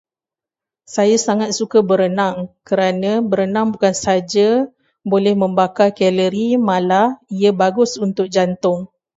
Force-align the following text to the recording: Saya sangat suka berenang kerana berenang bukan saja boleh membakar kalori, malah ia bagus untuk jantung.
Saya 0.95 1.13
sangat 1.27 1.49
suka 1.59 1.79
berenang 1.89 2.35
kerana 2.69 3.11
berenang 3.31 3.67
bukan 3.73 3.93
saja 4.05 4.47
boleh 5.11 5.33
membakar 5.43 5.89
kalori, 5.99 6.47
malah 6.69 7.07
ia 7.39 7.51
bagus 7.61 7.91
untuk 8.05 8.25
jantung. 8.35 8.79